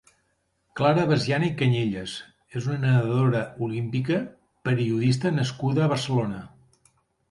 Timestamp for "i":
1.49-1.49